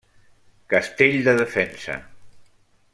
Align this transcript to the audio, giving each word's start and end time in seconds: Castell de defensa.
Castell 0.73 1.19
de 1.29 1.37
defensa. 1.43 2.01